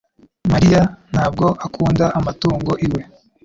[0.51, 0.81] mariya
[1.11, 3.01] ntabwo akunda amatungo iwe